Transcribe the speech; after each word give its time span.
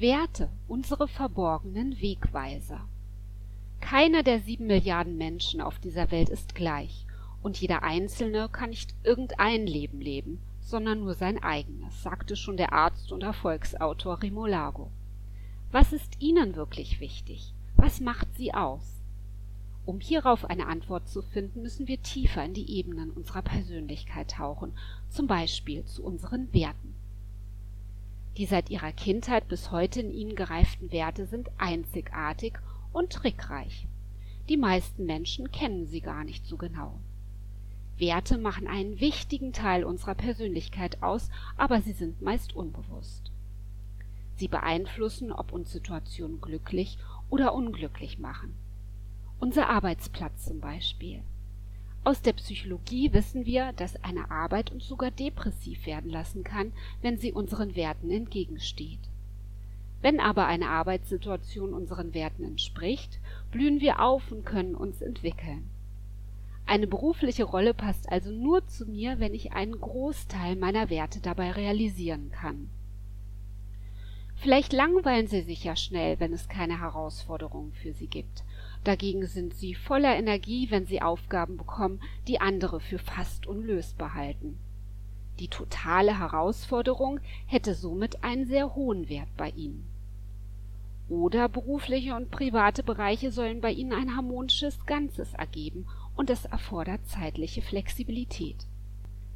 Werte, 0.00 0.48
unsere 0.68 1.08
verborgenen 1.08 2.00
Wegweiser. 2.00 2.86
Keiner 3.80 4.22
der 4.22 4.38
sieben 4.38 4.68
Milliarden 4.68 5.16
Menschen 5.16 5.60
auf 5.60 5.80
dieser 5.80 6.12
Welt 6.12 6.28
ist 6.28 6.54
gleich, 6.54 7.04
und 7.42 7.60
jeder 7.60 7.82
Einzelne 7.82 8.48
kann 8.48 8.70
nicht 8.70 8.94
irgendein 9.02 9.66
Leben 9.66 10.00
leben, 10.00 10.40
sondern 10.60 11.00
nur 11.00 11.14
sein 11.14 11.42
eigenes, 11.42 12.00
sagte 12.00 12.36
schon 12.36 12.56
der 12.56 12.72
Arzt 12.72 13.10
und 13.10 13.24
Erfolgsautor 13.24 14.22
Rimolago. 14.22 14.88
Was 15.72 15.92
ist 15.92 16.20
Ihnen 16.20 16.54
wirklich 16.54 17.00
wichtig? 17.00 17.52
Was 17.74 18.00
macht 18.00 18.28
Sie 18.36 18.54
aus? 18.54 19.02
Um 19.84 19.98
hierauf 19.98 20.44
eine 20.44 20.68
Antwort 20.68 21.08
zu 21.08 21.22
finden, 21.22 21.62
müssen 21.62 21.88
wir 21.88 22.00
tiefer 22.02 22.44
in 22.44 22.54
die 22.54 22.70
Ebenen 22.70 23.10
unserer 23.10 23.42
Persönlichkeit 23.42 24.30
tauchen, 24.30 24.74
zum 25.08 25.26
Beispiel 25.26 25.84
zu 25.86 26.04
unseren 26.04 26.52
Werten. 26.52 26.94
Die 28.38 28.46
seit 28.46 28.70
ihrer 28.70 28.92
Kindheit 28.92 29.48
bis 29.48 29.72
heute 29.72 30.00
in 30.00 30.12
ihnen 30.12 30.36
gereiften 30.36 30.92
Werte 30.92 31.26
sind 31.26 31.50
einzigartig 31.58 32.54
und 32.92 33.12
trickreich. 33.12 33.88
Die 34.48 34.56
meisten 34.56 35.06
Menschen 35.06 35.50
kennen 35.50 35.88
sie 35.88 36.00
gar 36.00 36.22
nicht 36.22 36.46
so 36.46 36.56
genau. 36.56 37.00
Werte 37.98 38.38
machen 38.38 38.68
einen 38.68 39.00
wichtigen 39.00 39.52
Teil 39.52 39.82
unserer 39.82 40.14
Persönlichkeit 40.14 41.02
aus, 41.02 41.30
aber 41.56 41.82
sie 41.82 41.90
sind 41.92 42.22
meist 42.22 42.54
unbewusst. 42.54 43.32
Sie 44.36 44.46
beeinflussen, 44.46 45.32
ob 45.32 45.52
uns 45.52 45.72
Situationen 45.72 46.40
glücklich 46.40 46.96
oder 47.28 47.52
unglücklich 47.52 48.20
machen. 48.20 48.54
Unser 49.40 49.68
Arbeitsplatz 49.68 50.44
zum 50.44 50.60
Beispiel. 50.60 51.24
Aus 52.08 52.22
der 52.22 52.32
Psychologie 52.32 53.12
wissen 53.12 53.44
wir, 53.44 53.74
dass 53.74 54.02
eine 54.02 54.30
Arbeit 54.30 54.72
uns 54.72 54.88
sogar 54.88 55.10
depressiv 55.10 55.84
werden 55.84 56.10
lassen 56.10 56.42
kann, 56.42 56.72
wenn 57.02 57.18
sie 57.18 57.34
unseren 57.34 57.76
Werten 57.76 58.10
entgegensteht. 58.10 59.10
Wenn 60.00 60.18
aber 60.18 60.46
eine 60.46 60.70
Arbeitssituation 60.70 61.74
unseren 61.74 62.14
Werten 62.14 62.44
entspricht, 62.44 63.20
blühen 63.50 63.82
wir 63.82 64.00
auf 64.00 64.32
und 64.32 64.46
können 64.46 64.74
uns 64.74 65.02
entwickeln. 65.02 65.68
Eine 66.64 66.86
berufliche 66.86 67.44
Rolle 67.44 67.74
passt 67.74 68.08
also 68.08 68.30
nur 68.30 68.66
zu 68.66 68.86
mir, 68.86 69.20
wenn 69.20 69.34
ich 69.34 69.52
einen 69.52 69.78
Großteil 69.78 70.56
meiner 70.56 70.88
Werte 70.88 71.20
dabei 71.20 71.52
realisieren 71.52 72.30
kann. 72.30 72.70
Vielleicht 74.40 74.72
langweilen 74.72 75.26
Sie 75.26 75.40
sich 75.40 75.64
ja 75.64 75.74
schnell, 75.74 76.20
wenn 76.20 76.32
es 76.32 76.48
keine 76.48 76.80
Herausforderungen 76.80 77.72
für 77.72 77.92
Sie 77.92 78.06
gibt. 78.06 78.44
Dagegen 78.84 79.26
sind 79.26 79.54
Sie 79.54 79.74
voller 79.74 80.14
Energie, 80.16 80.70
wenn 80.70 80.86
Sie 80.86 81.02
Aufgaben 81.02 81.56
bekommen, 81.56 82.00
die 82.28 82.40
andere 82.40 82.78
für 82.78 83.00
fast 83.00 83.48
unlösbar 83.48 84.14
halten. 84.14 84.56
Die 85.40 85.48
totale 85.48 86.20
Herausforderung 86.20 87.18
hätte 87.46 87.74
somit 87.74 88.22
einen 88.22 88.46
sehr 88.46 88.76
hohen 88.76 89.08
Wert 89.08 89.28
bei 89.36 89.50
Ihnen. 89.50 89.84
Oder 91.08 91.48
berufliche 91.48 92.14
und 92.14 92.30
private 92.30 92.84
Bereiche 92.84 93.32
sollen 93.32 93.60
bei 93.60 93.72
Ihnen 93.72 93.92
ein 93.92 94.14
harmonisches 94.14 94.86
Ganzes 94.86 95.34
ergeben 95.34 95.86
und 96.16 96.30
es 96.30 96.44
erfordert 96.44 97.00
zeitliche 97.06 97.62
Flexibilität. 97.62 98.66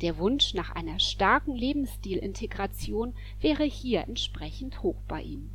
Der 0.00 0.18
Wunsch 0.18 0.54
nach 0.54 0.74
einer 0.74 0.98
starken 0.98 1.54
Lebensstilintegration 1.54 3.14
wäre 3.40 3.64
hier 3.64 4.02
entsprechend 4.02 4.82
hoch 4.82 5.00
bei 5.06 5.22
Ihnen. 5.22 5.50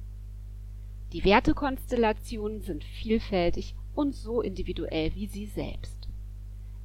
Die 1.11 1.25
Wertekonstellationen 1.25 2.61
sind 2.61 2.83
vielfältig 2.83 3.75
und 3.95 4.15
so 4.15 4.41
individuell 4.41 5.13
wie 5.15 5.27
Sie 5.27 5.45
selbst. 5.47 6.07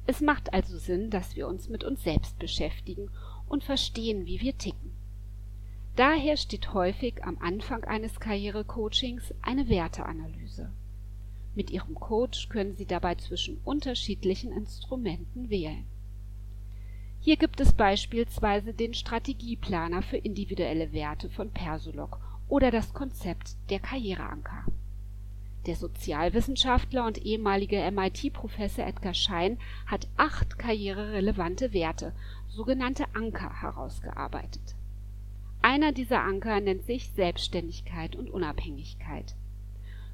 Es 0.07 0.21
macht 0.21 0.53
also 0.53 0.77
Sinn, 0.77 1.09
dass 1.09 1.35
wir 1.35 1.47
uns 1.47 1.69
mit 1.69 1.83
uns 1.83 2.03
selbst 2.03 2.37
beschäftigen 2.39 3.09
und 3.47 3.63
verstehen, 3.63 4.25
wie 4.25 4.41
wir 4.41 4.57
ticken. 4.57 4.91
Daher 5.95 6.37
steht 6.37 6.73
häufig 6.73 7.23
am 7.23 7.37
Anfang 7.39 7.85
eines 7.85 8.19
Karrierecoachings 8.19 9.33
eine 9.41 9.69
Werteanalyse. 9.69 10.71
Mit 11.55 11.71
Ihrem 11.71 11.95
Coach 11.95 12.49
können 12.49 12.75
Sie 12.75 12.85
dabei 12.85 13.15
zwischen 13.15 13.61
unterschiedlichen 13.63 14.51
Instrumenten 14.51 15.49
wählen. 15.49 15.85
Hier 17.25 17.37
gibt 17.37 17.59
es 17.59 17.73
beispielsweise 17.73 18.71
den 18.71 18.93
Strategieplaner 18.93 20.03
für 20.03 20.17
individuelle 20.17 20.93
Werte 20.93 21.27
von 21.27 21.49
Persolog 21.49 22.19
oder 22.47 22.69
das 22.69 22.93
Konzept 22.93 23.55
der 23.71 23.79
Karriereanker. 23.79 24.63
Der 25.65 25.75
Sozialwissenschaftler 25.75 27.03
und 27.03 27.17
ehemalige 27.17 27.81
MIT-Professor 27.89 28.85
Edgar 28.85 29.15
Schein 29.15 29.57
hat 29.87 30.07
acht 30.17 30.59
karriererelevante 30.59 31.73
Werte, 31.73 32.13
sogenannte 32.47 33.05
Anker, 33.15 33.59
herausgearbeitet. 33.59 34.75
Einer 35.63 35.93
dieser 35.93 36.21
Anker 36.21 36.59
nennt 36.59 36.85
sich 36.85 37.09
Selbstständigkeit 37.15 38.15
und 38.15 38.29
Unabhängigkeit. 38.29 39.33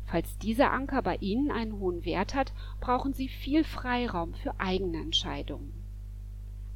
Falls 0.06 0.38
dieser 0.38 0.72
Anker 0.72 1.02
bei 1.02 1.18
Ihnen 1.18 1.52
einen 1.52 1.78
hohen 1.78 2.06
Wert 2.06 2.36
hat, 2.36 2.54
brauchen 2.80 3.12
Sie 3.12 3.28
viel 3.28 3.66
Freiraum 3.66 4.34
für 4.34 4.58
eigene 4.62 5.02
Entscheidungen. 5.02 5.81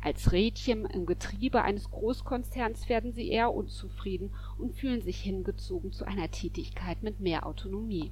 Als 0.05 0.31
Rädchen 0.33 0.85
im 0.85 1.07
Getriebe 1.07 1.63
eines 1.63 1.89
Großkonzerns 1.89 2.89
werden 2.89 3.11
Sie 3.13 3.27
eher 3.27 3.51
unzufrieden 3.51 4.29
und 4.59 4.75
fühlen 4.75 5.01
sich 5.01 5.19
hingezogen 5.19 5.93
zu 5.93 6.05
einer 6.05 6.29
Tätigkeit 6.29 7.01
mit 7.01 7.21
mehr 7.21 7.47
Autonomie. 7.47 8.11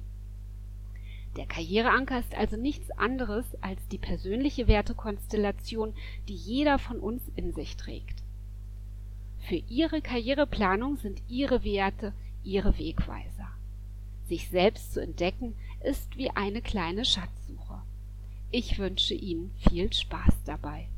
Der 1.36 1.46
Karriereanker 1.46 2.18
ist 2.18 2.34
also 2.34 2.56
nichts 2.56 2.90
anderes 2.90 3.46
als 3.60 3.86
die 3.86 3.98
persönliche 3.98 4.66
Wertekonstellation, 4.66 5.94
die 6.26 6.34
jeder 6.34 6.80
von 6.80 6.98
uns 6.98 7.22
in 7.36 7.52
sich 7.52 7.76
trägt. 7.76 8.24
Für 9.38 9.62
Ihre 9.68 10.02
Karriereplanung 10.02 10.96
sind 10.96 11.22
Ihre 11.28 11.62
Werte 11.62 12.12
Ihre 12.42 12.76
Wegweiser. 12.76 13.52
Sich 14.26 14.48
selbst 14.48 14.94
zu 14.94 15.00
entdecken 15.00 15.54
ist 15.84 16.16
wie 16.16 16.30
eine 16.30 16.60
kleine 16.60 17.04
Schatzsuche. 17.04 17.82
Ich 18.50 18.80
wünsche 18.80 19.14
Ihnen 19.14 19.52
viel 19.70 19.92
Spaß 19.92 20.42
dabei. 20.44 20.88